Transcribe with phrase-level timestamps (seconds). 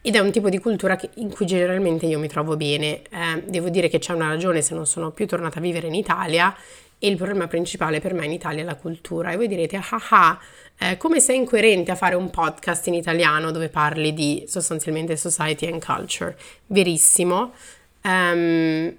[0.00, 3.02] ed è un tipo di cultura che, in cui generalmente io mi trovo bene.
[3.02, 5.94] Eh, devo dire che c'è una ragione se non sono più tornata a vivere in
[5.94, 6.54] Italia
[7.00, 9.30] e il problema principale per me in Italia è la cultura.
[9.30, 10.38] E voi direte, ah ah,
[10.78, 15.66] eh, come sei incoerente a fare un podcast in italiano dove parli di sostanzialmente society
[15.66, 16.36] and culture?
[16.66, 17.52] Verissimo.
[18.02, 18.96] Um,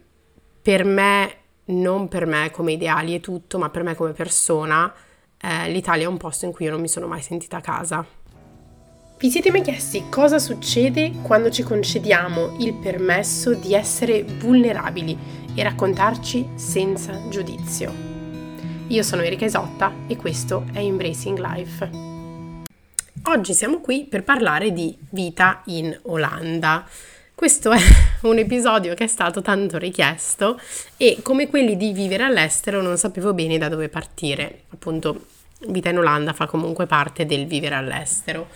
[0.62, 1.36] per me,
[1.66, 4.94] non per me come ideali e tutto, ma per me come persona,
[5.42, 8.06] eh, l'Italia è un posto in cui io non mi sono mai sentita a casa.
[9.20, 15.18] Vi siete mai chiesti cosa succede quando ci concediamo il permesso di essere vulnerabili
[15.54, 17.94] e raccontarci senza giudizio?
[18.88, 21.90] Io sono Erika Isotta e questo è Embracing Life.
[23.24, 26.88] Oggi siamo qui per parlare di vita in Olanda.
[27.36, 27.80] Questo è
[28.24, 30.58] un episodio che è stato tanto richiesto
[30.96, 34.62] e come quelli di vivere all'estero non sapevo bene da dove partire.
[34.70, 35.26] Appunto,
[35.68, 38.48] vita in Olanda fa comunque parte del vivere all'estero.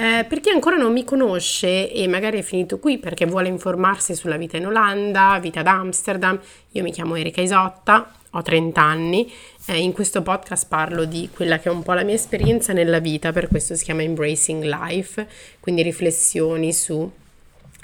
[0.00, 4.14] Eh, per chi ancora non mi conosce e magari è finito qui perché vuole informarsi
[4.14, 9.30] sulla vita in Olanda, vita ad Amsterdam, io mi chiamo Erika Isotta, ho 30 anni,
[9.66, 12.98] eh, in questo podcast parlo di quella che è un po' la mia esperienza nella
[12.98, 15.28] vita, per questo si chiama Embracing Life,
[15.60, 17.10] quindi riflessioni su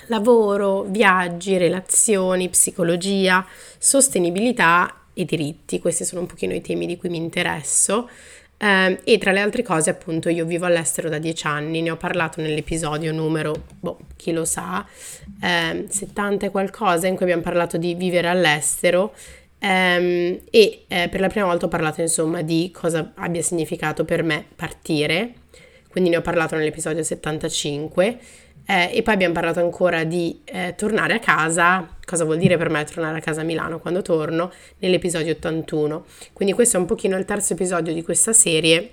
[0.06, 3.44] lavoro, viaggi, relazioni, psicologia,
[3.76, 8.08] sostenibilità e diritti, questi sono un pochino i temi di cui mi interesso.
[8.58, 11.96] Eh, e tra le altre cose, appunto, io vivo all'estero da dieci anni, ne ho
[11.96, 14.84] parlato nell'episodio numero, boh, chi lo sa,
[15.42, 19.14] eh, 70 e qualcosa, in cui abbiamo parlato di vivere all'estero.
[19.58, 24.22] Um, e eh, per la prima volta ho parlato insomma di cosa abbia significato per
[24.22, 25.32] me partire,
[25.88, 28.18] quindi ne ho parlato nell'episodio 75
[28.66, 32.68] eh, e poi abbiamo parlato ancora di eh, tornare a casa, cosa vuol dire per
[32.68, 36.04] me tornare a casa a Milano quando torno, nell'episodio 81.
[36.32, 38.90] Quindi questo è un pochino il terzo episodio di questa serie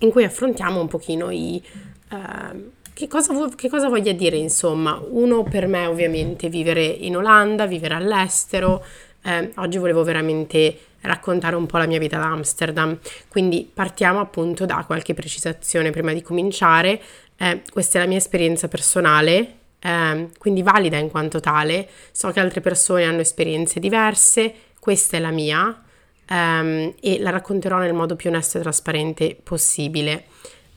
[0.00, 1.62] in cui affrontiamo un pochino i...
[2.10, 5.00] Uh, che cosa, che cosa voglia dire insomma?
[5.08, 8.84] Uno per me ovviamente vivere in Olanda, vivere all'estero.
[9.22, 12.98] Eh, oggi volevo veramente raccontare un po' la mia vita ad Amsterdam.
[13.28, 17.00] Quindi partiamo appunto da qualche precisazione prima di cominciare.
[17.42, 21.88] Eh, questa è la mia esperienza personale, eh, quindi valida in quanto tale.
[22.12, 25.82] So che altre persone hanno esperienze diverse, questa è la mia
[26.28, 30.24] ehm, e la racconterò nel modo più onesto e trasparente possibile.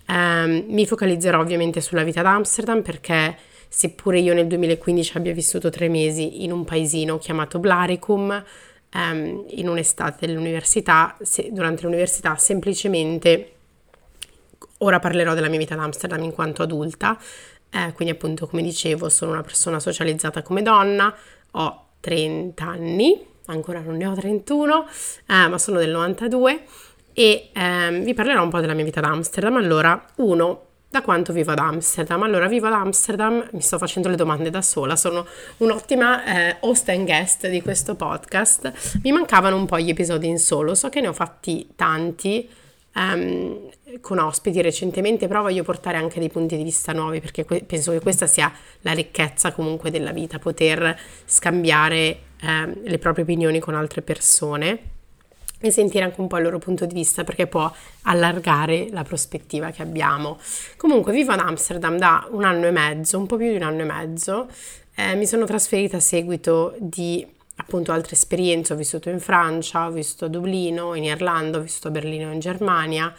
[0.07, 3.35] Eh, mi focalizzerò ovviamente sulla vita ad Amsterdam perché
[3.68, 8.44] seppure io nel 2015 abbia vissuto tre mesi in un paesino chiamato Blaricum,
[8.94, 13.53] um, in un'estate dell'università, se, durante l'università, semplicemente
[14.84, 17.18] ora parlerò della mia vita ad Amsterdam in quanto adulta,
[17.72, 21.14] eh, quindi appunto come dicevo sono una persona socializzata come donna,
[21.52, 24.86] ho 30 anni, ancora non ne ho 31,
[25.28, 26.64] eh, ma sono del 92
[27.14, 29.56] e eh, vi parlerò un po' della mia vita ad Amsterdam.
[29.58, 32.24] Allora, uno, da quanto vivo ad Amsterdam?
[32.24, 35.26] Allora, vivo ad Amsterdam, mi sto facendo le domande da sola, sono
[35.58, 39.00] un'ottima eh, host and guest di questo podcast.
[39.04, 42.50] Mi mancavano un po' gli episodi in solo, so che ne ho fatti tanti
[42.96, 43.70] um,
[44.02, 47.92] con ospiti recentemente, però voglio portare anche dei punti di vista nuovi perché que- penso
[47.92, 53.76] che questa sia la ricchezza comunque della vita, poter scambiare eh, le proprie opinioni con
[53.76, 54.92] altre persone
[55.59, 57.72] e sentire anche un po' il loro punto di vista perché può
[58.03, 60.38] allargare la prospettiva che abbiamo.
[60.76, 63.82] Comunque vivo ad Amsterdam da un anno e mezzo, un po' più di un anno
[63.82, 64.50] e mezzo.
[64.96, 69.91] Eh, mi sono trasferita a seguito di appunto altre esperienze, ho vissuto in Francia, ho
[69.91, 73.14] vissuto a Dublino, in Irlanda, ho vissuto a Berlino in Germania.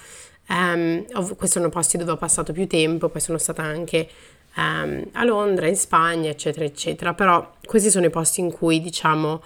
[0.49, 1.05] Um,
[1.37, 4.09] questi sono posti dove ho passato più tempo, poi sono stata anche
[4.57, 7.15] um, a Londra, in Spagna, eccetera, eccetera.
[7.15, 9.43] Però questi sono i posti in cui, diciamo,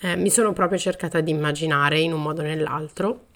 [0.00, 3.26] eh, mi sono proprio cercata di immaginare in un modo o nell'altro.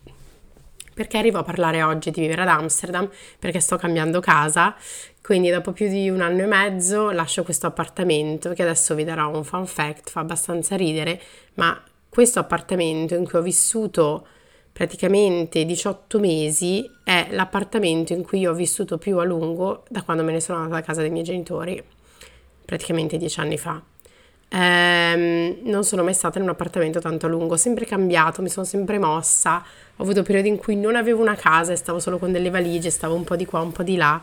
[0.94, 3.10] Perché arrivo a parlare oggi di vivere ad Amsterdam?
[3.38, 4.76] Perché sto cambiando casa,
[5.24, 9.34] quindi dopo più di un anno e mezzo lascio questo appartamento, che adesso vi darò
[9.34, 11.18] un fun fact, fa abbastanza ridere,
[11.54, 14.26] ma questo appartamento in cui ho vissuto
[14.70, 20.32] praticamente 18 mesi è l'appartamento in cui ho vissuto più a lungo da quando me
[20.32, 21.82] ne sono andata a casa dei miei genitori,
[22.62, 23.82] praticamente dieci anni fa.
[24.56, 28.48] Ehm, non sono mai stata in un appartamento tanto a lungo, ho sempre cambiato, mi
[28.48, 29.64] sono sempre mossa.
[29.96, 32.90] Ho avuto periodi in cui non avevo una casa e stavo solo con delle valigie,
[32.90, 34.20] stavo un po' di qua, un po' di là.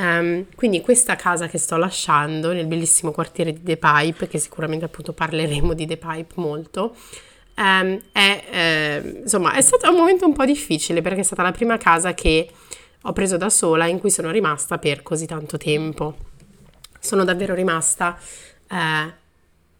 [0.00, 4.86] Um, quindi questa casa che sto lasciando nel bellissimo quartiere di The Pipe, che sicuramente
[4.86, 6.96] appunto parleremo di The Pipe molto,
[7.56, 11.52] um, è, eh, insomma, è stato un momento un po' difficile perché è stata la
[11.52, 12.48] prima casa che
[13.02, 16.16] ho preso da sola in cui sono rimasta per così tanto tempo.
[16.98, 18.18] Sono davvero rimasta
[18.70, 19.14] eh,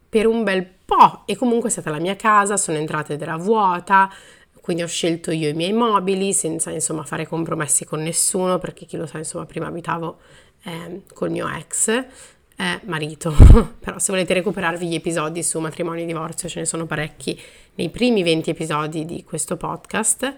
[0.06, 3.36] per un bel po' e comunque è stata la mia casa, sono entrata ed era
[3.36, 4.12] vuota,
[4.60, 8.96] quindi ho scelto io i miei mobili senza insomma fare compromessi con nessuno perché chi
[8.96, 10.18] lo sa insomma prima abitavo
[10.64, 13.34] eh, col mio ex eh, marito.
[13.80, 17.40] Però se volete recuperarvi gli episodi su matrimonio e divorzio, ce ne sono parecchi
[17.76, 20.34] nei primi 20 episodi di questo podcast.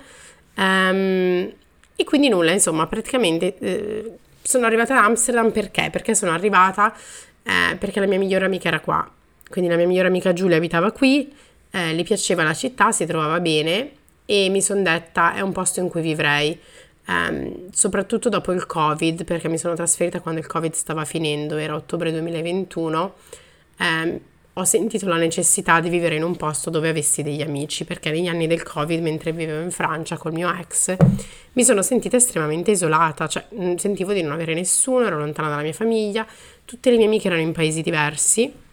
[0.55, 1.53] Um,
[1.97, 5.89] e quindi nulla, insomma, praticamente eh, sono arrivata ad Amsterdam perché?
[5.91, 6.95] Perché sono arrivata
[7.43, 9.11] eh, perché la mia migliore amica era qua.
[9.49, 11.31] Quindi la mia migliore amica Giulia abitava qui,
[11.73, 14.01] eh, le piaceva la città, si trovava bene
[14.33, 16.59] e mi sono detta è un posto in cui vivrei.
[17.05, 21.75] Um, soprattutto dopo il covid perché mi sono trasferita quando il covid stava finendo era
[21.75, 23.15] ottobre 2021
[23.81, 24.21] um,
[24.53, 28.29] ho sentito la necessità di vivere in un posto dove avessi degli amici perché negli
[28.29, 30.95] anni del covid mentre vivevo in Francia col mio ex
[31.55, 33.45] mi sono sentita estremamente isolata cioè
[33.77, 36.25] sentivo di non avere nessuno ero lontana dalla mia famiglia
[36.65, 38.71] tutte le mie amiche erano in paesi diversi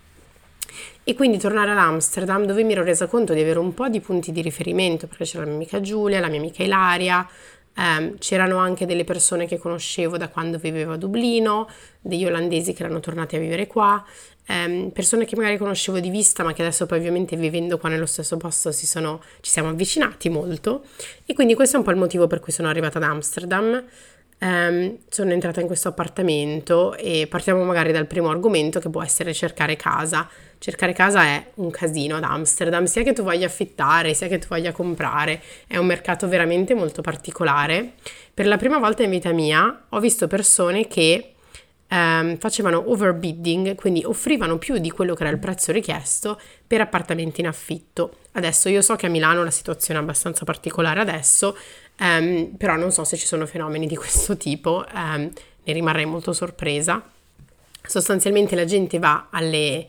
[1.10, 4.00] e quindi tornare ad Amsterdam dove mi ero resa conto di avere un po' di
[4.00, 7.28] punti di riferimento perché c'era la mia amica Giulia, la mia amica Ilaria,
[7.76, 11.70] Um, c'erano anche delle persone che conoscevo da quando vivevo a Dublino,
[12.02, 14.04] degli olandesi che erano tornati a vivere qua,
[14.50, 18.08] um, persone che magari conoscevo di vista ma che adesso poi ovviamente vivendo qua nello
[18.08, 20.84] stesso posto sono, ci siamo avvicinati molto
[21.26, 23.82] e quindi questo è un po' il motivo per cui sono arrivata ad Amsterdam.
[24.42, 29.34] Um, sono entrata in questo appartamento e partiamo magari dal primo argomento che può essere
[29.34, 34.28] cercare casa cercare casa è un casino ad Amsterdam, sia che tu voglia affittare, sia
[34.28, 37.94] che tu voglia comprare, è un mercato veramente molto particolare.
[38.34, 41.34] Per la prima volta in vita mia ho visto persone che
[41.88, 47.40] ehm, facevano overbidding, quindi offrivano più di quello che era il prezzo richiesto per appartamenti
[47.40, 48.18] in affitto.
[48.34, 51.58] Adesso io so che a Milano la situazione è abbastanza particolare adesso,
[52.00, 55.30] ehm, però non so se ci sono fenomeni di questo tipo, ehm,
[55.64, 57.04] ne rimarrei molto sorpresa.
[57.82, 59.88] Sostanzialmente la gente va alle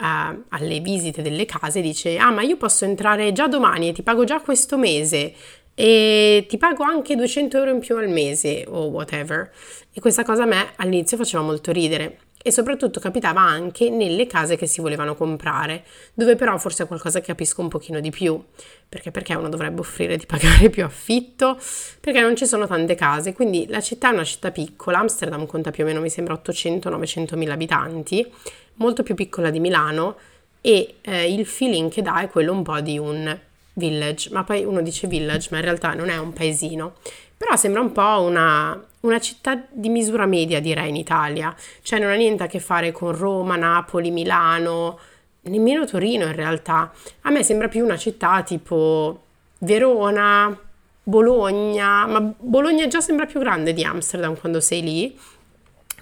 [0.00, 4.02] a, alle visite delle case dice ah ma io posso entrare già domani e ti
[4.02, 5.34] pago già questo mese
[5.74, 9.50] e ti pago anche 200 euro in più al mese o whatever
[9.92, 14.56] e questa cosa a me all'inizio faceva molto ridere e soprattutto capitava anche nelle case
[14.56, 15.84] che si volevano comprare,
[16.14, 18.42] dove però forse è qualcosa che capisco un pochino di più,
[18.88, 21.58] perché perché uno dovrebbe offrire di pagare più affitto,
[22.00, 25.70] perché non ci sono tante case, quindi la città è una città piccola, Amsterdam conta
[25.70, 28.26] più o meno mi sembra 800-900 mila abitanti,
[28.74, 30.16] molto più piccola di Milano
[30.62, 33.38] e eh, il feeling che dà è quello un po' di un
[33.74, 36.94] village, ma poi uno dice village, ma in realtà non è un paesino,
[37.36, 42.10] però sembra un po' una, una città di misura media direi in Italia, cioè non
[42.10, 44.98] ha niente a che fare con Roma, Napoli, Milano,
[45.42, 46.92] nemmeno Torino in realtà,
[47.22, 49.22] a me sembra più una città tipo
[49.58, 50.56] Verona,
[51.02, 55.18] Bologna, ma Bologna già sembra più grande di Amsterdam quando sei lì,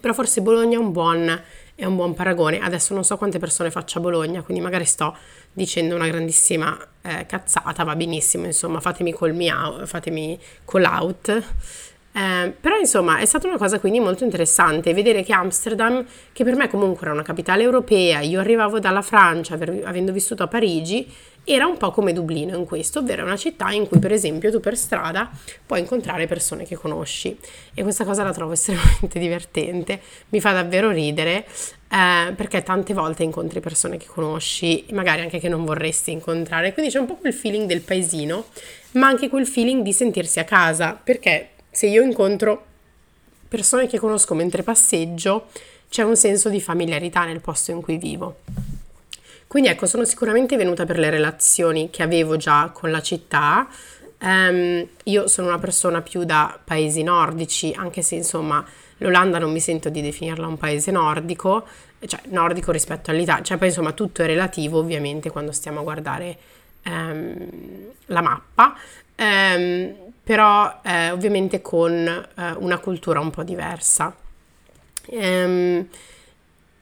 [0.00, 1.42] però forse Bologna è un buon
[1.78, 2.58] è un buon paragone.
[2.58, 5.16] Adesso non so quante persone faccia Bologna, quindi magari sto
[5.52, 11.42] dicendo una grandissima eh, cazzata, va benissimo, insomma, fatemi me out, fatemi call out.
[12.12, 16.56] Eh, però insomma è stata una cosa quindi molto interessante vedere che Amsterdam, che per
[16.56, 21.06] me comunque era una capitale europea, io arrivavo dalla Francia aver, avendo vissuto a Parigi,
[21.44, 24.60] era un po' come Dublino in questo, ovvero una città in cui per esempio tu
[24.60, 25.30] per strada
[25.64, 27.38] puoi incontrare persone che conosci.
[27.72, 31.46] E questa cosa la trovo estremamente divertente, mi fa davvero ridere
[31.90, 36.92] eh, perché tante volte incontri persone che conosci, magari anche che non vorresti incontrare, quindi
[36.92, 38.44] c'è un po' quel feeling del paesino,
[38.92, 42.64] ma anche quel feeling di sentirsi a casa, perché se io incontro
[43.48, 45.48] persone che conosco mentre passeggio,
[45.88, 48.40] c'è un senso di familiarità nel posto in cui vivo.
[49.46, 53.66] Quindi ecco, sono sicuramente venuta per le relazioni che avevo già con la città.
[54.20, 58.64] Um, io sono una persona più da paesi nordici, anche se insomma
[58.98, 61.66] l'Olanda non mi sento di definirla un paese nordico,
[62.04, 66.36] cioè nordico rispetto all'Italia, cioè poi insomma tutto è relativo ovviamente quando stiamo a guardare
[66.84, 67.48] um,
[68.06, 68.76] la mappa,
[69.16, 69.94] um,
[70.28, 74.14] però eh, ovviamente con eh, una cultura un po' diversa.
[75.06, 75.88] Um,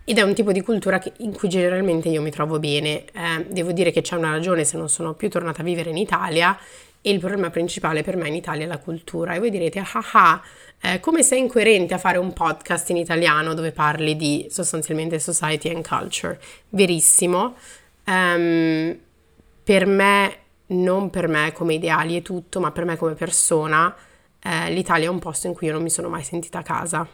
[0.04, 3.04] ed è un tipo di cultura che, in cui generalmente io mi trovo bene.
[3.04, 5.96] Eh, devo dire che c'è una ragione se non sono più tornata a vivere in
[5.96, 6.58] Italia
[7.00, 9.34] e il problema principale per me in Italia è la cultura.
[9.34, 10.42] E voi direte, ah ah,
[10.80, 15.72] eh, come sei incoerente a fare un podcast in italiano dove parli di sostanzialmente society
[15.72, 16.36] and culture?
[16.70, 17.54] Verissimo.
[18.06, 18.98] Um,
[19.62, 20.36] per me,
[20.68, 23.94] non per me come ideali e tutto, ma per me come persona,
[24.40, 27.08] eh, l'Italia è un posto in cui io non mi sono mai sentita a casa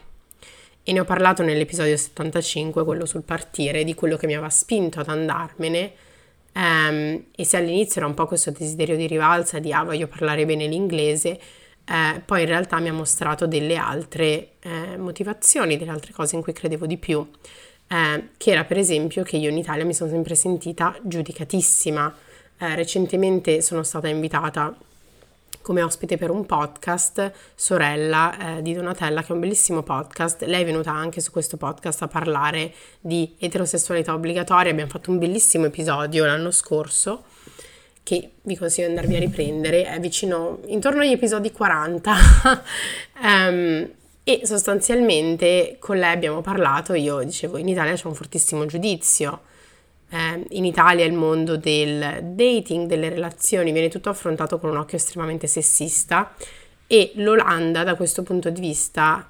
[0.85, 4.99] e ne ho parlato nell'episodio 75, quello sul partire, di quello che mi aveva spinto
[4.99, 5.93] ad andarmene.
[6.55, 10.45] Um, e se all'inizio era un po' questo desiderio di rivalsa di ah voglio parlare
[10.45, 11.39] bene l'inglese,
[11.85, 16.41] eh, poi in realtà mi ha mostrato delle altre eh, motivazioni, delle altre cose in
[16.41, 17.25] cui credevo di più,
[17.87, 22.13] eh, che era per esempio che io in Italia mi sono sempre sentita giudicatissima.
[22.57, 24.75] Eh, recentemente sono stata invitata
[25.63, 30.43] come ospite per un podcast, sorella eh, di Donatella, che è un bellissimo podcast.
[30.43, 34.71] Lei è venuta anche su questo podcast a parlare di eterosessualità obbligatoria.
[34.71, 37.23] Abbiamo fatto un bellissimo episodio l'anno scorso
[38.03, 42.11] che vi consiglio di andarvi a riprendere, è vicino, intorno agli episodi 40.
[42.11, 42.59] um,
[43.23, 43.91] ehm,
[44.25, 49.41] e sostanzialmente con lei abbiamo parlato, io dicevo, in Italia c'è un fortissimo giudizio
[50.13, 54.97] eh, in Italia il mondo del dating, delle relazioni, viene tutto affrontato con un occhio
[54.97, 56.35] estremamente sessista
[56.85, 59.27] e l'Olanda da questo punto di vista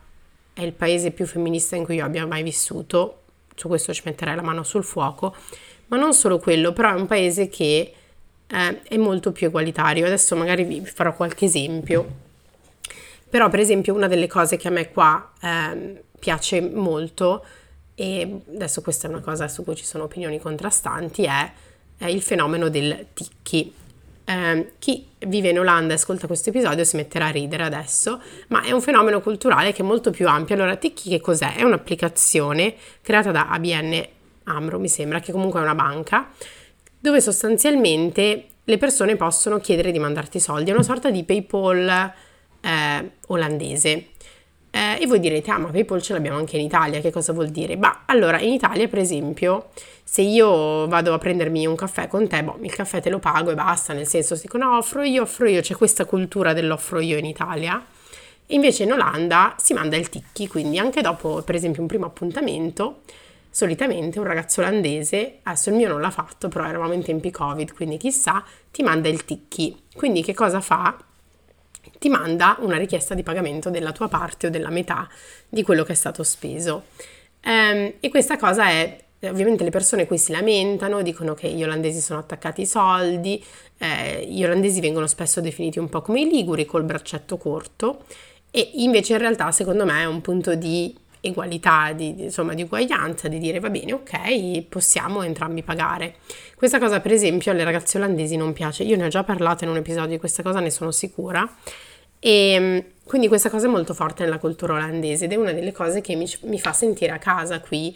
[0.51, 3.21] è il paese più femminista in cui io abbia mai vissuto,
[3.55, 5.33] su questo ci metterei la mano sul fuoco,
[5.87, 7.93] ma non solo quello, però è un paese che
[8.45, 10.05] eh, è molto più egualitario.
[10.05, 12.21] Adesso magari vi farò qualche esempio.
[13.29, 17.43] Però per esempio una delle cose che a me qua eh, piace molto
[17.95, 21.51] e adesso questa è una cosa su cui ci sono opinioni contrastanti, è,
[21.97, 23.73] è il fenomeno del ticchi.
[24.25, 28.63] Eh, chi vive in Olanda e ascolta questo episodio si metterà a ridere adesso, ma
[28.63, 30.55] è un fenomeno culturale che è molto più ampio.
[30.55, 31.55] Allora, Ticchi che cos'è?
[31.55, 34.07] È un'applicazione creata da ABN
[34.45, 36.29] Amro, mi sembra, che comunque è una banca,
[36.99, 40.71] dove sostanzialmente le persone possono chiedere di mandarti soldi.
[40.71, 42.13] È una sorta di PayPal
[42.61, 44.07] eh, olandese.
[44.75, 47.49] Eh, e voi direte, ah ma PayPal ce l'abbiamo anche in Italia, che cosa vuol
[47.49, 47.77] dire?
[47.77, 49.67] Bah, allora in Italia per esempio,
[50.03, 53.51] se io vado a prendermi un caffè con te, boh, il caffè te lo pago
[53.51, 57.19] e basta, nel senso, si dico offro io, offro io, c'è questa cultura dell'offro io
[57.19, 57.85] in Italia.
[58.47, 63.01] Invece in Olanda si manda il ticchi, quindi anche dopo per esempio un primo appuntamento,
[63.51, 67.73] solitamente un ragazzo olandese, adesso il mio non l'ha fatto, però eravamo in tempi Covid,
[67.73, 69.83] quindi chissà, ti manda il ticchi.
[69.95, 70.97] Quindi che cosa fa?
[72.03, 75.07] Ti manda una richiesta di pagamento della tua parte o della metà
[75.47, 76.87] di quello che è stato speso.
[77.39, 82.01] Ehm, e questa cosa è ovviamente le persone qui si lamentano, dicono che gli olandesi
[82.01, 83.41] sono attaccati ai soldi,
[83.77, 88.03] eh, gli olandesi vengono spesso definiti un po' come i liguri col braccetto corto
[88.51, 93.29] e invece in realtà secondo me è un punto di egualità, di, insomma di uguaglianza,
[93.29, 96.15] di dire va bene, ok, possiamo entrambi pagare.
[96.53, 99.69] Questa cosa per esempio alle ragazze olandesi non piace, io ne ho già parlato in
[99.69, 101.49] un episodio di questa cosa, ne sono sicura,
[102.25, 105.73] e ehm, quindi questa cosa è molto forte nella cultura olandese ed è una delle
[105.73, 107.93] cose che mi, mi, fa sentire a casa qui,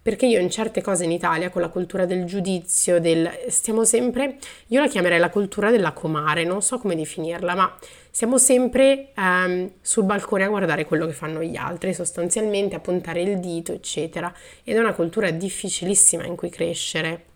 [0.00, 4.36] perché io in certe cose in Italia, con la cultura del giudizio, del stiamo sempre,
[4.68, 7.76] io la chiamerei la cultura della comare, non so come definirla, ma
[8.12, 13.22] siamo sempre um, sul balcone a guardare quello che fanno gli altri, sostanzialmente a puntare
[13.22, 17.33] il dito, eccetera, ed è una cultura difficilissima in cui crescere.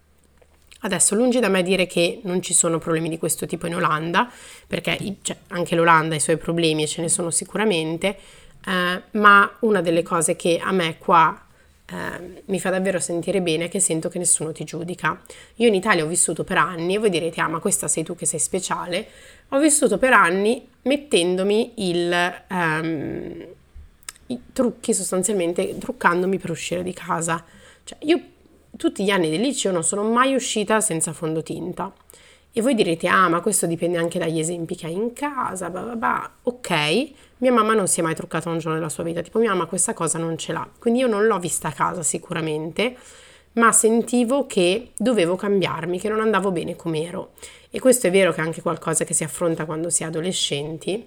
[0.80, 4.30] Adesso, lungi da me dire che non ci sono problemi di questo tipo in Olanda,
[4.66, 8.16] perché cioè, anche l'Olanda ha i suoi problemi e ce ne sono sicuramente,
[8.66, 11.47] eh, ma una delle cose che a me qua
[11.87, 15.20] eh, mi fa davvero sentire bene è che sento che nessuno ti giudica.
[15.56, 18.14] Io in Italia ho vissuto per anni e voi direte, ah ma questa sei tu
[18.14, 19.08] che sei speciale,
[19.49, 22.35] ho vissuto per anni mettendomi il...
[22.50, 23.47] Um,
[24.28, 27.44] i trucchi sostanzialmente, truccandomi per uscire di casa.
[27.85, 28.20] Cioè, io
[28.78, 31.92] tutti gli anni del liceo non sono mai uscita senza fondotinta.
[32.50, 35.82] E voi direte, ah, ma questo dipende anche dagli esempi che hai in casa, bah,
[35.82, 36.30] bah, bah.
[36.44, 39.50] ok, mia mamma non si è mai truccata un giorno nella sua vita, tipo mia
[39.50, 42.97] mamma questa cosa non ce l'ha, quindi io non l'ho vista a casa sicuramente,
[43.54, 47.32] ma sentivo che dovevo cambiarmi, che non andavo bene come ero.
[47.70, 51.06] E questo è vero che è anche qualcosa che si affronta quando si è adolescenti,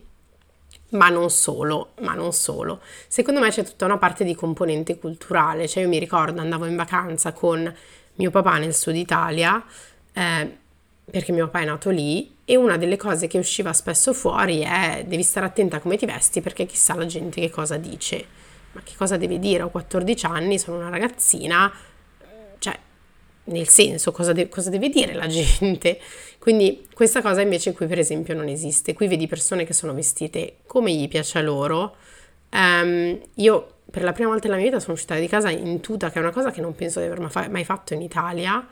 [0.92, 2.82] ma non solo, ma non solo.
[3.08, 6.76] Secondo me c'è tutta una parte di componente culturale, cioè io mi ricordo andavo in
[6.76, 7.74] vacanza con
[8.16, 9.64] mio papà nel sud Italia,
[10.14, 10.58] eh,
[11.10, 15.06] perché mio papà è nato lì, e una delle cose che usciva spesso fuori è
[15.08, 18.40] devi stare attenta a come ti vesti perché chissà la gente che cosa dice.
[18.74, 19.64] Ma che cosa deve dire?
[19.64, 21.72] Ho 14 anni, sono una ragazzina,
[23.46, 26.00] nel senso cosa, de- cosa, deve dire la gente.
[26.38, 28.94] Quindi questa cosa invece qui per esempio non esiste.
[28.94, 31.96] Qui vedi persone che sono vestite come gli piace a loro.
[32.52, 36.10] Um, io per la prima volta nella mia vita sono uscita di casa in tuta,
[36.10, 38.66] che è una cosa che non penso di aver mai fatto in Italia.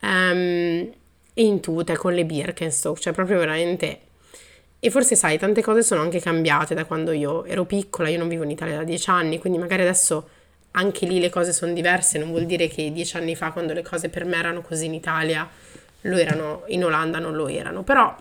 [0.00, 0.92] Um,
[1.38, 4.00] e in tuta, con le Birkenstock, cioè proprio veramente...
[4.80, 8.28] E forse sai, tante cose sono anche cambiate da quando io ero piccola, io non
[8.28, 10.28] vivo in Italia da dieci anni, quindi magari adesso
[10.78, 13.82] anche lì le cose sono diverse, non vuol dire che dieci anni fa quando le
[13.82, 15.48] cose per me erano così in Italia,
[16.02, 18.14] lo erano, in Olanda non lo erano, però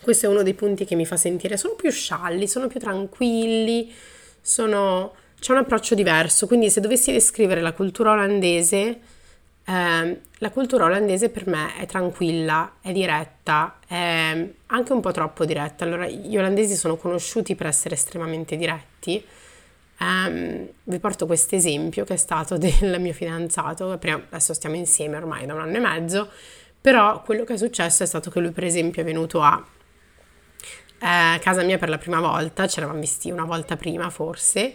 [0.00, 3.92] questo è uno dei punti che mi fa sentire, sono più scialli, sono più tranquilli,
[4.40, 9.00] sono, c'è un approccio diverso, quindi se dovessi descrivere la cultura olandese,
[9.64, 15.44] eh, la cultura olandese per me è tranquilla, è diretta, è anche un po' troppo
[15.44, 19.24] diretta, allora gli olandesi sono conosciuti per essere estremamente diretti,
[19.98, 25.16] Um, vi porto questo esempio che è stato del mio fidanzato, prima, adesso stiamo insieme
[25.16, 26.28] ormai da un anno e mezzo,
[26.80, 29.64] però quello che è successo è stato che lui per esempio è venuto a,
[31.00, 34.74] a casa mia per la prima volta, ci eravamo visti una volta prima forse,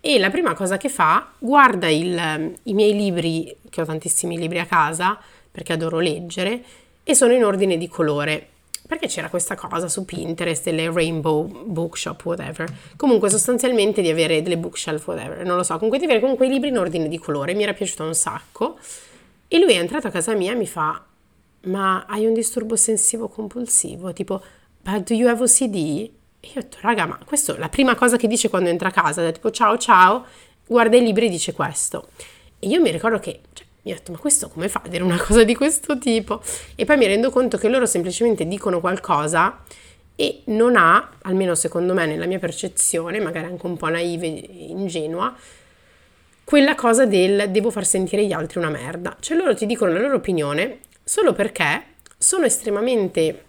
[0.00, 4.60] e la prima cosa che fa, guarda il, i miei libri, che ho tantissimi libri
[4.60, 5.18] a casa,
[5.50, 6.62] perché adoro leggere,
[7.02, 8.48] e sono in ordine di colore
[8.88, 12.66] perché c'era questa cosa su Pinterest, delle rainbow bookshop, whatever.
[12.96, 15.74] Comunque, sostanzialmente di avere delle bookshelf, whatever, non lo so.
[15.74, 17.52] Comunque, di avere comunque i libri in ordine di colore.
[17.52, 18.78] Mi era piaciuto un sacco.
[19.46, 21.04] E lui è entrato a casa mia e mi fa:
[21.64, 24.14] Ma hai un disturbo ossessivo compulsivo?
[24.14, 24.42] Tipo,
[24.80, 25.76] but do you have OCD?
[26.40, 28.88] E io ho detto, raga, ma questo è la prima cosa che dice quando entra
[28.88, 30.24] a casa, è tipo ciao ciao,
[30.66, 32.08] guarda i libri e dice questo.
[32.58, 33.40] E io mi ricordo che
[33.88, 36.42] mi ho detto, ma questo come fa a dire una cosa di questo tipo?
[36.74, 39.62] E poi mi rendo conto che loro semplicemente dicono qualcosa
[40.14, 44.66] e non ha, almeno secondo me, nella mia percezione, magari anche un po' naive e
[44.68, 45.34] ingenua,
[46.44, 49.16] quella cosa del devo far sentire gli altri una merda.
[49.18, 53.44] Cioè loro ti dicono la loro opinione solo perché sono estremamente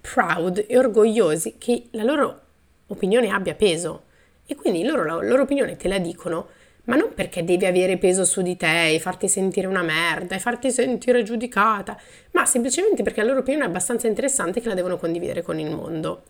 [0.00, 2.40] proud e orgogliosi che la loro
[2.88, 4.04] opinione abbia peso.
[4.46, 6.48] E quindi loro, la loro opinione te la dicono
[6.86, 10.38] ma non perché devi avere peso su di te e farti sentire una merda e
[10.38, 11.98] farti sentire giudicata,
[12.32, 15.70] ma semplicemente perché la loro opinione è abbastanza interessante che la devono condividere con il
[15.70, 16.24] mondo.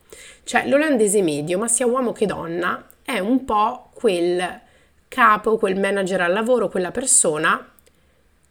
[0.45, 4.61] Cioè, l'olandese medio, ma sia uomo che donna, è un po' quel
[5.09, 7.73] capo, quel manager al lavoro, quella persona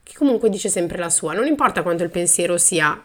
[0.03, 1.33] che comunque dice sempre la sua.
[1.33, 3.01] Non importa quanto il pensiero sia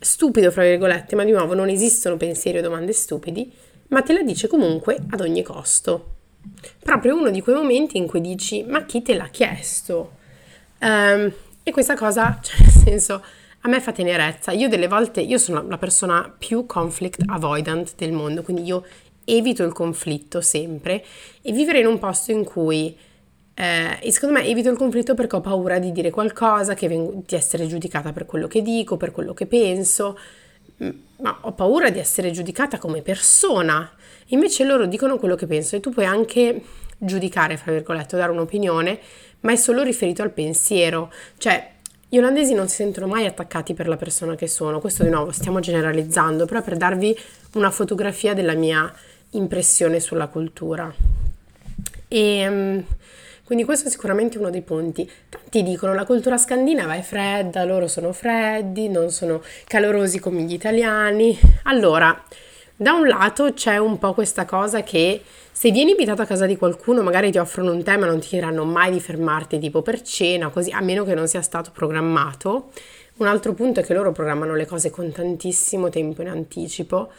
[0.00, 3.52] stupido, fra virgolette, ma di nuovo non esistono pensieri o domande stupidi,
[3.88, 6.16] ma te la dice comunque ad ogni costo
[6.82, 10.16] proprio uno di quei momenti in cui dici ma chi te l'ha chiesto?
[10.80, 13.24] Um, e questa cosa, cioè nel senso,
[13.60, 14.52] a me fa tenerezza.
[14.52, 18.84] Io delle volte, io sono la persona più conflict avoidant del mondo, quindi io
[19.24, 21.04] evito il conflitto sempre
[21.42, 22.96] e vivere in un posto in cui
[23.54, 27.66] eh, secondo me evito il conflitto perché ho paura di dire qualcosa, vengo, di essere
[27.66, 30.16] giudicata per quello che dico, per quello che penso,
[31.20, 33.90] ma ho paura di essere giudicata come persona
[34.28, 36.62] Invece loro dicono quello che pensano e tu puoi anche
[36.98, 38.98] giudicare, fra virgolette, dare un'opinione,
[39.40, 41.12] ma è solo riferito al pensiero.
[41.38, 41.72] Cioè,
[42.08, 44.80] gli olandesi non si sentono mai attaccati per la persona che sono.
[44.80, 47.16] Questo di nuovo stiamo generalizzando, però per darvi
[47.54, 48.92] una fotografia della mia
[49.30, 50.92] impressione sulla cultura.
[52.08, 52.84] E ehm,
[53.44, 55.10] quindi questo è sicuramente uno dei punti.
[55.28, 60.52] Tanti dicono la cultura scandinava è fredda, loro sono freddi, non sono calorosi come gli
[60.52, 61.38] italiani.
[61.64, 62.24] Allora,
[62.80, 66.56] da un lato c'è un po' questa cosa che se vieni invitato a casa di
[66.56, 70.00] qualcuno, magari ti offrono un tè, ma non ti diranno mai di fermarti tipo per
[70.02, 72.70] cena, così, a meno che non sia stato programmato.
[73.16, 77.10] Un altro punto è che loro programmano le cose con tantissimo tempo in anticipo.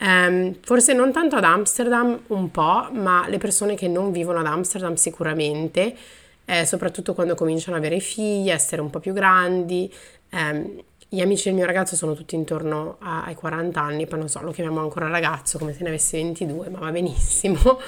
[0.00, 4.46] Um, forse non tanto ad Amsterdam, un po', ma le persone che non vivono ad
[4.46, 5.96] Amsterdam sicuramente,
[6.44, 9.90] eh, soprattutto quando cominciano ad avere figli, essere un po' più grandi.
[10.32, 14.40] Um, gli amici del mio ragazzo sono tutti intorno ai 40 anni, poi non so,
[14.42, 17.78] lo chiamiamo ancora ragazzo come se ne avesse 22, ma va benissimo.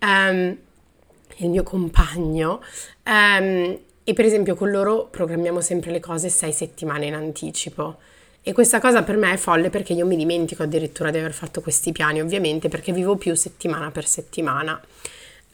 [0.00, 0.56] Um,
[1.38, 2.60] il mio compagno.
[3.04, 7.98] Um, e per esempio con loro programmiamo sempre le cose sei settimane in anticipo.
[8.42, 11.60] E questa cosa per me è folle perché io mi dimentico addirittura di aver fatto
[11.60, 14.80] questi piani, ovviamente, perché vivo più settimana per settimana.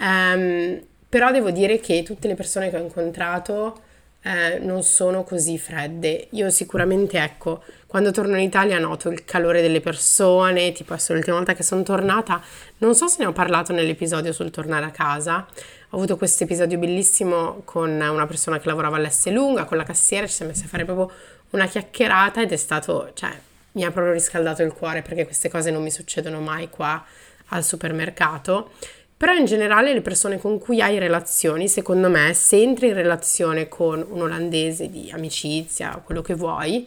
[0.00, 3.82] Um, però devo dire che tutte le persone che ho incontrato
[4.24, 6.28] eh, non sono così fredde.
[6.30, 11.36] Io sicuramente, ecco, quando torno in Italia noto il calore delle persone, tipo adesso l'ultima
[11.36, 12.42] volta che sono tornata,
[12.78, 15.46] non so se ne ho parlato nell'episodio sul tornare a casa,
[15.90, 20.26] ho avuto questo episodio bellissimo con una persona che lavorava all'S lunga, con la cassiera,
[20.26, 21.10] ci siamo messi a fare proprio
[21.50, 23.30] una chiacchierata ed è stato, cioè,
[23.72, 27.04] mi ha proprio riscaldato il cuore perché queste cose non mi succedono mai qua
[27.48, 28.70] al supermercato
[29.24, 33.68] però in generale le persone con cui hai relazioni, secondo me, se entri in relazione
[33.68, 36.86] con un olandese di amicizia, quello che vuoi,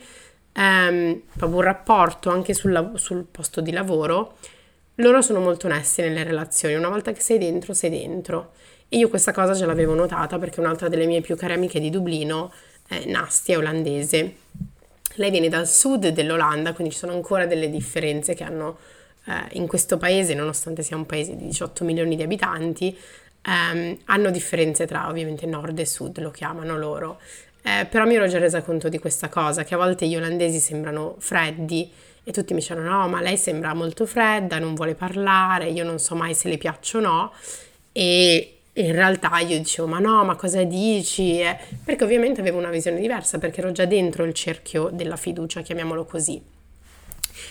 [0.54, 4.36] ehm, proprio un rapporto anche sul, sul posto di lavoro,
[4.97, 6.76] loro sono molto onesti nelle relazioni.
[6.76, 8.52] Una volta che sei dentro, sei dentro.
[8.88, 11.89] E io questa cosa ce l'avevo notata perché un'altra delle mie più care amiche di
[11.89, 12.54] Dublino,
[12.88, 14.36] è Nastia, è olandese.
[15.15, 18.78] Lei viene dal sud dell'Olanda, quindi ci sono ancora delle differenze che hanno
[19.28, 22.98] eh, in questo paese, nonostante sia un paese di 18 milioni di abitanti,
[23.42, 27.20] ehm, hanno differenze tra ovviamente nord e sud, lo chiamano loro.
[27.62, 30.60] Eh, però mi ero già resa conto di questa cosa, che a volte gli olandesi
[30.60, 31.92] sembrano freddi
[32.24, 36.00] e tutti mi dicevano no, ma lei sembra molto fredda, non vuole parlare, io non
[36.00, 37.34] so mai se le piaccio o no.
[37.92, 41.40] E in realtà io dicevo ma no, ma cosa dici?
[41.40, 45.62] Eh, perché ovviamente avevo una visione diversa, perché ero già dentro il cerchio della fiducia,
[45.62, 46.42] chiamiamolo così.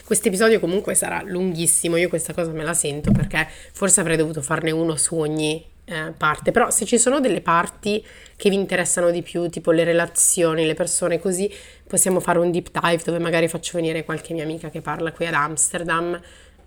[0.04, 4.42] Questo episodio comunque sarà lunghissimo, io questa cosa me la sento perché forse avrei dovuto
[4.42, 8.04] farne uno su ogni eh, parte, però se ci sono delle parti
[8.36, 11.52] che vi interessano di più, tipo le relazioni, le persone così,
[11.86, 15.26] possiamo fare un deep dive dove magari faccio venire qualche mia amica che parla qui
[15.26, 16.20] ad Amsterdam,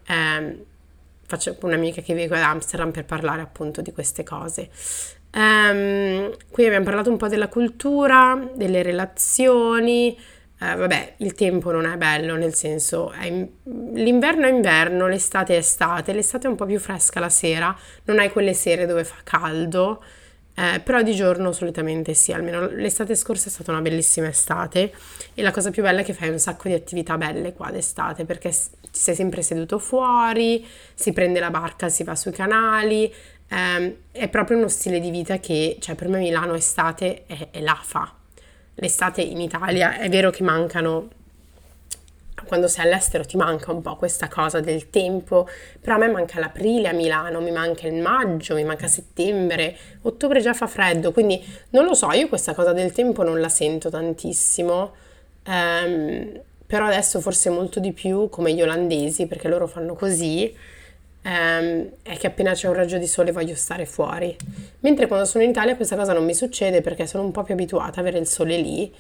[0.08, 0.66] eh,
[1.26, 4.70] faccio un'amica che vive ad Amsterdam per parlare appunto di queste cose.
[5.32, 10.18] Um, qui abbiamo parlato un po' della cultura, delle relazioni,
[10.60, 13.48] uh, vabbè, il tempo non è bello, nel senso, in...
[13.94, 18.20] l'inverno è inverno, l'estate è estate, l'estate è un po' più fresca la sera, non
[18.20, 20.02] hai quelle sere dove fa caldo,
[20.60, 24.92] eh, però di giorno solitamente sì, almeno l'estate scorsa è stata una bellissima estate
[25.34, 28.26] e la cosa più bella è che fai un sacco di attività belle qua d'estate
[28.26, 28.52] perché
[28.92, 33.14] sei sempre seduto fuori, si prende la barca, si va sui canali,
[33.48, 37.62] ehm, è proprio uno stile di vita che, cioè per me Milano estate è, è
[37.62, 38.19] l'afa.
[38.80, 41.10] L'estate in Italia è vero che mancano
[42.46, 45.48] quando sei all'estero ti manca un po' questa cosa del tempo,
[45.80, 50.42] però a me manca l'aprile a Milano, mi manca il maggio, mi manca settembre, ottobre
[50.42, 53.90] già fa freddo, quindi non lo so, io questa cosa del tempo non la sento
[53.90, 54.94] tantissimo,
[55.44, 60.56] ehm, però adesso forse molto di più come gli olandesi, perché loro fanno così,
[61.22, 64.36] ehm, è che appena c'è un raggio di sole voglio stare fuori,
[64.82, 67.54] mentre quando sono in Italia questa cosa non mi succede perché sono un po' più
[67.54, 68.94] abituata a avere il sole lì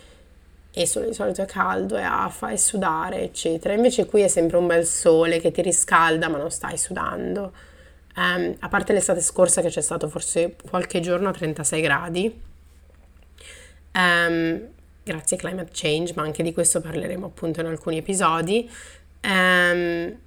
[0.71, 3.73] e solo di solito è caldo, è afa, è sudare, eccetera.
[3.73, 7.51] Invece qui è sempre un bel sole che ti riscalda, ma non stai sudando.
[8.15, 12.41] Um, a parte l'estate scorsa che c'è stato forse qualche giorno a 36 gradi,
[13.93, 14.67] um,
[15.03, 18.69] grazie a climate change, ma anche di questo parleremo appunto in alcuni episodi.
[19.23, 20.17] Um,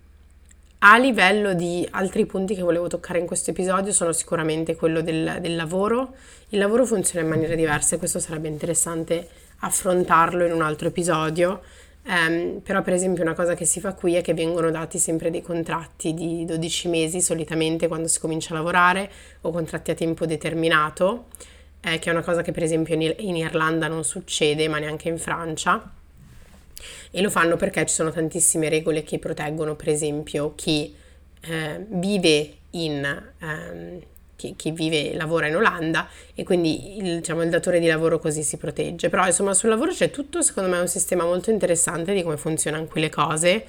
[0.84, 5.38] a livello di altri punti che volevo toccare in questo episodio sono sicuramente quello del,
[5.40, 6.14] del lavoro.
[6.48, 9.28] Il lavoro funziona in maniera diversa e questo sarebbe interessante
[9.60, 11.60] affrontarlo in un altro episodio.
[12.04, 15.30] Um, però per esempio una cosa che si fa qui è che vengono dati sempre
[15.30, 19.08] dei contratti di 12 mesi solitamente quando si comincia a lavorare
[19.42, 21.26] o contratti a tempo determinato,
[21.80, 25.08] eh, che è una cosa che per esempio in, in Irlanda non succede ma neanche
[25.08, 26.00] in Francia.
[27.10, 30.94] E lo fanno perché ci sono tantissime regole che proteggono per esempio chi
[31.42, 33.22] eh, vive in...
[33.40, 34.00] Um,
[34.50, 38.42] chi, vive e lavora in Olanda e quindi il, diciamo, il datore di lavoro così
[38.42, 39.08] si protegge.
[39.08, 42.84] Però insomma sul lavoro c'è tutto secondo me un sistema molto interessante di come funzionano
[42.86, 43.64] qui le cose.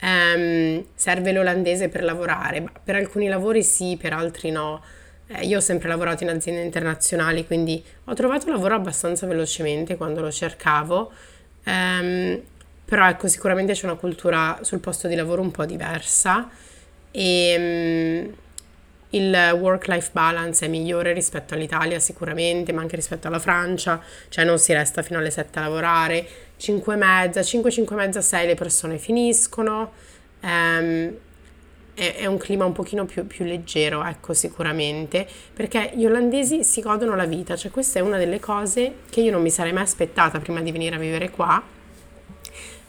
[0.00, 4.82] Um, serve l'olandese per lavorare, per alcuni lavori sì, per altri no.
[5.26, 10.20] Eh, io ho sempre lavorato in aziende internazionali, quindi ho trovato lavoro abbastanza velocemente quando
[10.20, 11.12] lo cercavo.
[11.64, 12.40] Um,
[12.84, 16.48] però ecco, sicuramente c'è una cultura sul posto di lavoro un po' diversa.
[17.10, 18.34] E um,
[19.10, 24.58] il work-life balance è migliore rispetto all'Italia sicuramente, ma anche rispetto alla Francia, cioè non
[24.58, 28.46] si resta fino alle 7 a lavorare, 5 e mezza, 5, 5 e mezza, 6
[28.46, 29.92] le persone finiscono,
[30.40, 31.16] um,
[31.98, 36.80] è, è, un clima un pochino più, più, leggero, ecco sicuramente, perché gli olandesi si
[36.80, 39.82] godono la vita, cioè questa è una delle cose che io non mi sarei mai
[39.82, 41.60] aspettata prima di venire a vivere qua,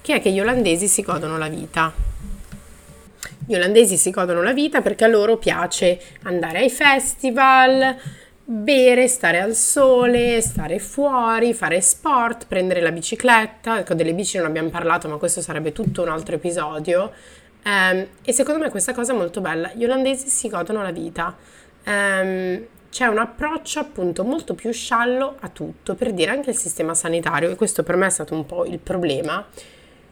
[0.01, 2.09] che è che gli olandesi si godono la vita
[3.49, 7.95] gli olandesi si godono la vita perché a loro piace andare ai festival,
[8.45, 13.79] bere, stare al sole, stare fuori, fare sport, prendere la bicicletta.
[13.79, 17.11] Ecco, delle bici non abbiamo parlato, ma questo sarebbe tutto un altro episodio.
[17.65, 19.71] Um, e secondo me questa cosa è molto bella.
[19.73, 21.35] Gli olandesi si godono la vita.
[21.85, 26.95] Um, c'è un approccio appunto molto più sciallo a tutto, per dire anche il sistema
[26.95, 29.45] sanitario, e questo per me è stato un po' il problema.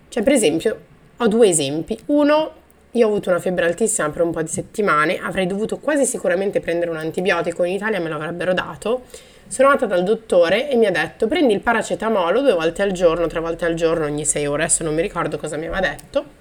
[0.09, 0.79] Cioè, per esempio,
[1.17, 1.97] ho due esempi.
[2.07, 2.51] Uno,
[2.91, 6.59] io ho avuto una febbre altissima per un po' di settimane, avrei dovuto quasi sicuramente
[6.59, 9.05] prendere un antibiotico, in Italia me lo avrebbero dato.
[9.47, 13.27] Sono andata dal dottore e mi ha detto prendi il paracetamolo due volte al giorno,
[13.27, 16.36] tre volte al giorno, ogni sei ore, adesso non mi ricordo cosa mi aveva detto.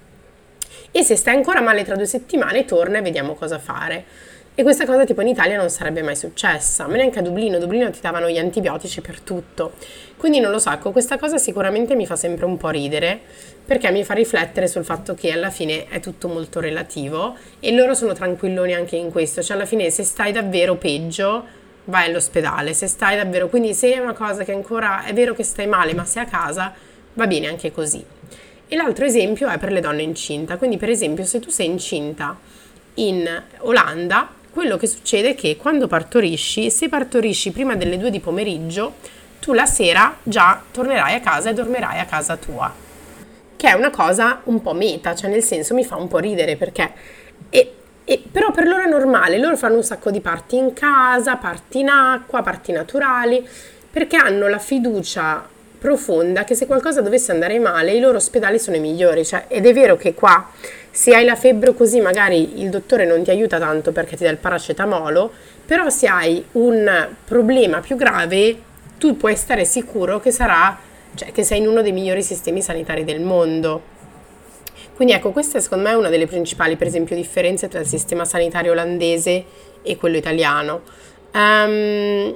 [0.91, 4.05] E se stai ancora male tra due settimane torna e vediamo cosa fare.
[4.59, 7.59] E questa cosa tipo in Italia non sarebbe mai successa, ma neanche a Dublino, a
[7.59, 9.73] Dublino ti davano gli antibiotici per tutto.
[10.17, 13.19] Quindi non lo so, ecco, questa cosa sicuramente mi fa sempre un po' ridere,
[13.63, 17.93] perché mi fa riflettere sul fatto che alla fine è tutto molto relativo e loro
[17.93, 21.45] sono tranquilloni anche in questo, cioè alla fine se stai davvero peggio
[21.83, 25.43] vai all'ospedale, se stai davvero, quindi se è una cosa che ancora è vero che
[25.43, 26.73] stai male ma sei a casa,
[27.13, 28.03] va bene anche così.
[28.69, 32.37] E l'altro esempio è per le donne incinta, quindi per esempio se tu sei incinta
[32.95, 38.19] in Olanda, quello che succede è che quando partorisci, se partorisci prima delle due di
[38.19, 38.95] pomeriggio,
[39.39, 42.73] tu la sera già tornerai a casa e dormirai a casa tua.
[43.55, 46.57] Che è una cosa un po' meta, cioè nel senso mi fa un po' ridere
[46.57, 46.91] perché...
[47.49, 51.37] E, e, però per loro è normale, loro fanno un sacco di parti in casa,
[51.37, 53.47] parti in acqua, parti naturali,
[53.89, 55.47] perché hanno la fiducia
[55.87, 59.65] profonda che se qualcosa dovesse andare male i loro ospedali sono i migliori, cioè, ed
[59.65, 60.51] è vero che qua
[60.91, 64.31] Se hai la febbre così magari il dottore non ti aiuta tanto perché ti dà
[64.31, 65.31] il paracetamolo,
[65.65, 68.57] però se hai un problema più grave
[68.97, 70.77] tu puoi stare sicuro che sarà,
[71.13, 73.81] cioè che sei in uno dei migliori sistemi sanitari del mondo.
[74.95, 78.25] Quindi ecco, questa è secondo me una delle principali, per esempio, differenze tra il sistema
[78.25, 79.45] sanitario olandese
[79.83, 80.81] e quello italiano.
[81.31, 82.35] Um,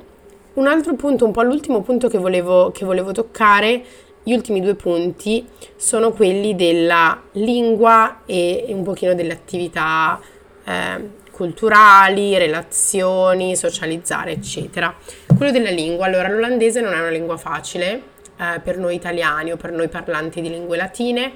[0.54, 3.84] un altro punto, un po' l'ultimo punto che volevo, che volevo toccare,
[4.24, 10.20] gli ultimi due punti, sono quelli della lingua e, e un pochino delle attività
[10.64, 14.94] eh, culturali, relazioni, socializzare, eccetera.
[15.36, 18.02] Quello della lingua, allora l'olandese non è una lingua facile
[18.38, 21.34] eh, per noi italiani o per noi parlanti di lingue latine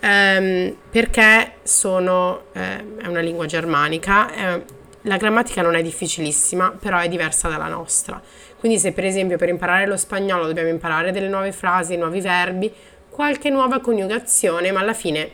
[0.00, 4.64] ehm, perché sono, eh, è una lingua germanica, eh,
[5.02, 8.20] la grammatica non è difficilissima, però è diversa dalla nostra.
[8.58, 12.72] Quindi se per esempio per imparare lo spagnolo dobbiamo imparare delle nuove frasi, nuovi verbi,
[13.08, 15.30] qualche nuova coniugazione, ma alla fine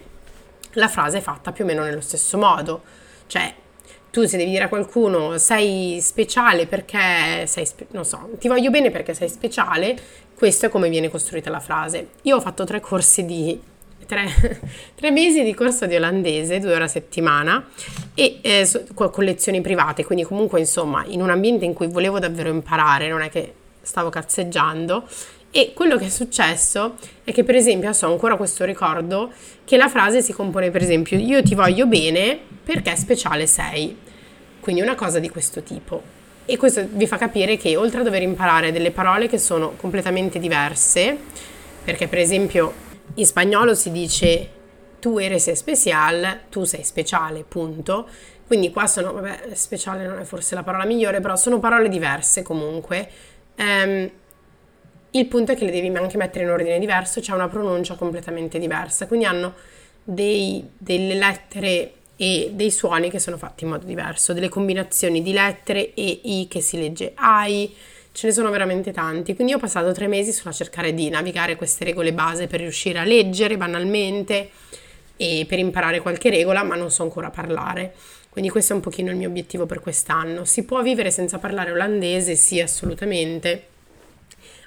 [0.73, 2.83] la frase è fatta più o meno nello stesso modo.
[3.27, 3.55] Cioè,
[4.11, 8.71] tu se devi dire a qualcuno sei speciale perché sei, spe- non so, ti voglio
[8.71, 9.97] bene perché sei speciale,
[10.35, 12.11] questo è come viene costruita la frase.
[12.23, 13.61] Io ho fatto tre corsi di
[14.07, 14.61] tre,
[14.95, 17.69] tre, mesi di corso di olandese, due ore a settimana,
[18.15, 22.51] e eh, con lezioni private, quindi comunque insomma in un ambiente in cui volevo davvero
[22.51, 25.05] imparare, non è che stavo cazzeggiando.
[25.55, 29.31] E quello che è successo è che per esempio so ancora questo ricordo
[29.65, 33.95] che la frase si compone per esempio io ti voglio bene perché speciale sei.
[34.61, 36.21] Quindi una cosa di questo tipo.
[36.45, 40.39] E questo vi fa capire che oltre a dover imparare delle parole che sono completamente
[40.39, 41.17] diverse,
[41.85, 42.73] perché per esempio
[43.15, 44.61] in spagnolo si dice
[44.99, 48.09] tu eres especial, tu sei speciale, punto.
[48.47, 52.43] Quindi qua sono, vabbè, speciale non è forse la parola migliore, però sono parole diverse
[52.43, 53.09] comunque.
[53.57, 54.11] Um,
[55.11, 58.59] il punto è che le devi anche mettere in ordine diverso, c'è una pronuncia completamente
[58.59, 59.55] diversa, quindi hanno
[60.03, 65.33] dei, delle lettere e dei suoni che sono fatti in modo diverso, delle combinazioni di
[65.33, 67.75] lettere e i che si legge ai,
[68.13, 71.85] ce ne sono veramente tanti, quindi ho passato tre mesi sulla cercare di navigare queste
[71.85, 74.51] regole base per riuscire a leggere banalmente
[75.17, 77.95] e per imparare qualche regola, ma non so ancora parlare.
[78.29, 80.45] Quindi questo è un pochino il mio obiettivo per quest'anno.
[80.45, 82.35] Si può vivere senza parlare olandese?
[82.35, 83.67] Sì, assolutamente.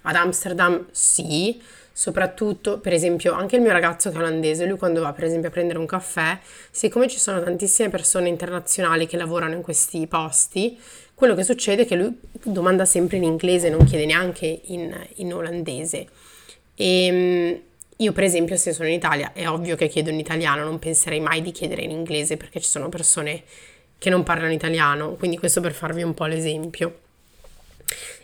[0.03, 1.59] Ad Amsterdam sì,
[1.91, 5.49] soprattutto per esempio anche il mio ragazzo che è olandese, lui quando va per esempio
[5.49, 6.37] a prendere un caffè,
[6.69, 10.77] siccome ci sono tantissime persone internazionali che lavorano in questi posti,
[11.15, 15.33] quello che succede è che lui domanda sempre in inglese, non chiede neanche in, in
[15.33, 16.07] olandese.
[16.75, 17.59] E ehm,
[17.97, 21.21] io per esempio se sono in Italia è ovvio che chiedo in italiano, non penserei
[21.21, 23.43] mai di chiedere in inglese perché ci sono persone
[23.97, 26.99] che non parlano italiano, quindi questo per farvi un po' l'esempio.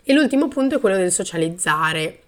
[0.04, 2.18] E l'ultimo punto è quello del socializzare.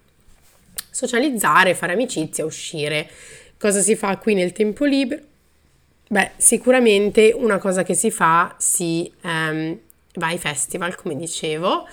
[0.90, 3.10] Socializzare, fare amicizia, uscire.
[3.58, 5.20] Cosa si fa qui nel tempo libero?
[6.08, 9.78] Beh, sicuramente una cosa che si fa, si um,
[10.14, 11.86] va ai festival, come dicevo,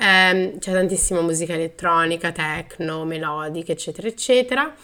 [0.00, 4.74] um, c'è tantissima musica elettronica, techno, melodic, eccetera, eccetera,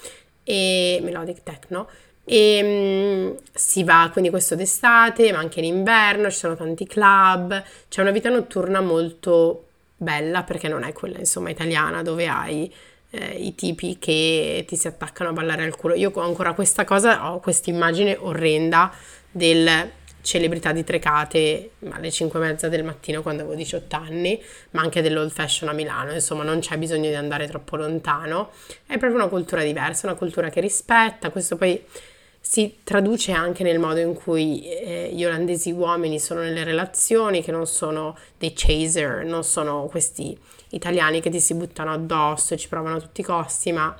[0.42, 1.88] e melodic techno,
[2.24, 7.62] e um, si va quindi questo d'estate, ma anche in inverno, ci sono tanti club,
[7.88, 12.72] c'è una vita notturna molto bella perché non è quella insomma italiana dove hai
[13.10, 15.94] eh, i tipi che ti si attaccano a ballare al culo.
[15.94, 18.92] Io ho ancora questa cosa, ho questa immagine orrenda
[19.30, 19.90] del
[20.22, 25.02] celebrità di Trecate alle 5 e mezza del mattino quando avevo 18 anni, ma anche
[25.02, 28.50] dell'old fashion a Milano, insomma non c'è bisogno di andare troppo lontano,
[28.86, 31.82] è proprio una cultura diversa, una cultura che rispetta, questo poi
[32.42, 37.52] si traduce anche nel modo in cui eh, gli olandesi uomini sono nelle relazioni, che
[37.52, 40.36] non sono dei chaser, non sono questi
[40.70, 43.94] italiani che ti si buttano addosso e ci provano a tutti i costi, ma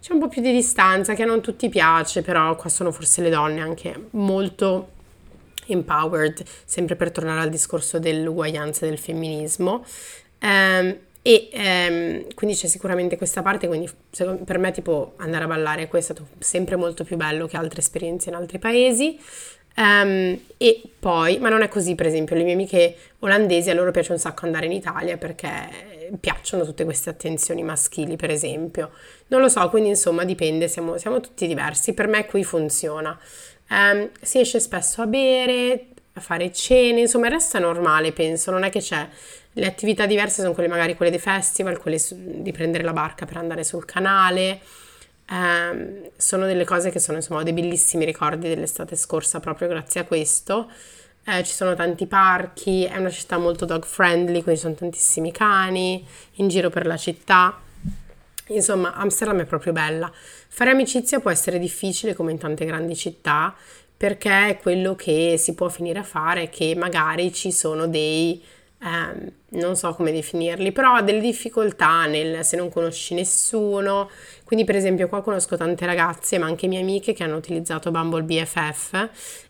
[0.00, 3.30] c'è un po' più di distanza che non tutti piace, però qua sono forse le
[3.30, 5.00] donne anche molto
[5.66, 9.84] empowered, sempre per tornare al discorso dell'uguaglianza e del femminismo.
[10.42, 13.88] Um, e ehm, quindi c'è sicuramente questa parte, quindi
[14.44, 18.28] per me tipo andare a ballare è stato sempre molto più bello che altre esperienze
[18.28, 19.18] in altri paesi.
[19.74, 23.90] Um, e poi, ma non è così per esempio, le mie amiche olandesi a loro
[23.90, 28.90] piace un sacco andare in Italia perché piacciono tutte queste attenzioni maschili per esempio.
[29.28, 33.18] Non lo so, quindi insomma dipende, siamo, siamo tutti diversi, per me qui funziona.
[33.70, 38.70] Um, si esce spesso a bere, a fare cene, insomma resta normale penso, non è
[38.70, 39.08] che c'è
[39.54, 43.26] le attività diverse sono quelle magari quelle dei festival, quelle su, di prendere la barca
[43.26, 44.60] per andare sul canale.
[45.28, 50.04] Eh, sono delle cose che sono insomma dei bellissimi ricordi dell'estate scorsa proprio grazie a
[50.04, 50.70] questo.
[51.24, 55.30] Eh, ci sono tanti parchi, è una città molto dog friendly, quindi ci sono tantissimi
[55.32, 56.04] cani
[56.36, 57.60] in giro per la città.
[58.48, 60.10] Insomma, Amsterdam è proprio bella.
[60.54, 63.54] Fare amicizia può essere difficile come in tante grandi città,
[63.96, 68.38] perché è quello che si può finire a fare, che magari ci sono dei,
[68.82, 74.10] eh, non so come definirli, però delle difficoltà nel, se non conosci nessuno.
[74.44, 78.22] Quindi per esempio qua conosco tante ragazze, ma anche mie amiche che hanno utilizzato Bumble
[78.22, 79.08] BFF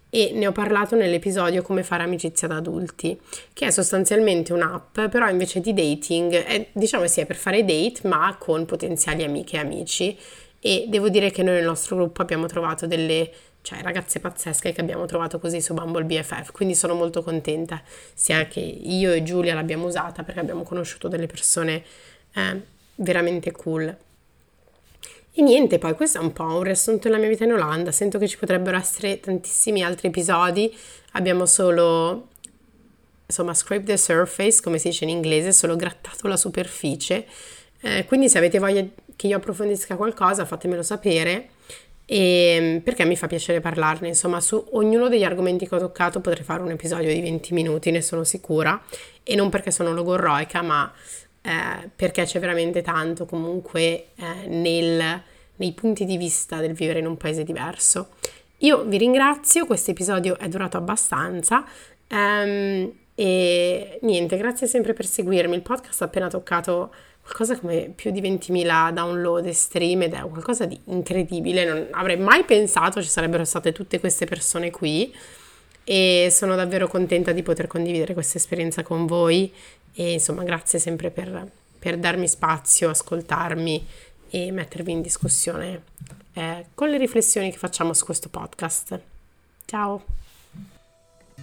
[0.09, 3.19] e ne ho parlato nell'episodio come fare amicizia da adulti,
[3.53, 8.07] che è sostanzialmente un'app, però invece di dating, è, diciamo sì, è per fare date,
[8.07, 10.17] ma con potenziali amiche e amici.
[10.65, 13.31] E devo dire che noi nel nostro gruppo abbiamo trovato delle
[13.63, 17.81] cioè ragazze pazzesche che abbiamo trovato così su Bumble BFF, quindi sono molto contenta
[18.13, 21.83] sia che io e Giulia l'abbiamo usata perché abbiamo conosciuto delle persone
[22.35, 22.61] eh,
[22.97, 23.97] veramente cool.
[25.35, 28.19] E niente, poi questo è un po' un riassunto della mia vita in Olanda, sento
[28.19, 30.73] che ci potrebbero essere tantissimi altri episodi,
[31.13, 32.29] abbiamo solo
[33.27, 37.27] insomma scrape the surface, come si dice in inglese, solo grattato la superficie.
[37.81, 38.85] Eh, quindi se avete voglia
[39.17, 41.51] che io approfondisca qualcosa, fatemelo sapere
[42.05, 44.09] e ehm, perché mi fa piacere parlarne.
[44.09, 47.91] Insomma, su ognuno degli argomenti che ho toccato potrei fare un episodio di 20 minuti,
[47.91, 48.81] ne sono sicura,
[49.23, 50.93] e non perché sono logorroica, ma
[51.41, 55.23] eh, perché c'è veramente tanto comunque eh, nel,
[55.57, 58.11] nei punti di vista del vivere in un paese diverso.
[58.59, 61.65] Io vi ringrazio, questo episodio è durato abbastanza.
[62.11, 65.55] Um, e niente, grazie sempre per seguirmi.
[65.55, 66.93] Il podcast ha appena toccato
[67.23, 72.17] qualcosa come più di 20.000 download e stream ed è qualcosa di incredibile, non avrei
[72.19, 75.15] mai pensato ci sarebbero state tutte queste persone qui
[75.85, 79.53] e sono davvero contenta di poter condividere questa esperienza con voi
[79.95, 83.87] e insomma grazie sempre per, per darmi spazio, ascoltarmi
[84.31, 85.83] e mettervi in discussione
[86.35, 89.01] eh, con le riflessioni che facciamo su questo podcast.
[89.65, 90.03] Ciao!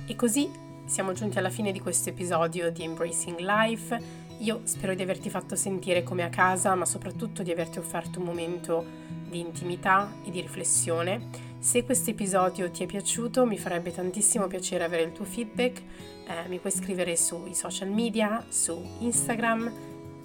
[0.06, 0.50] E così
[0.86, 4.19] siamo giunti alla fine di questo episodio di Embracing Life.
[4.40, 8.26] Io spero di averti fatto sentire come a casa, ma soprattutto di averti offerto un
[8.26, 8.86] momento
[9.28, 11.48] di intimità e di riflessione.
[11.60, 15.82] Se questo episodio ti è piaciuto, mi farebbe tantissimo piacere avere il tuo feedback.
[16.26, 19.72] Eh, mi puoi scrivere sui social media, su Instagram,